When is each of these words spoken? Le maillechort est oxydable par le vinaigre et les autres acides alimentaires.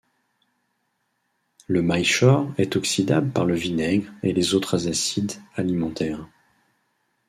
Le 1.67 1.83
maillechort 1.83 2.49
est 2.57 2.75
oxydable 2.75 3.29
par 3.29 3.45
le 3.45 3.53
vinaigre 3.53 4.11
et 4.23 4.33
les 4.33 4.55
autres 4.55 4.87
acides 4.87 5.33
alimentaires. 5.55 6.27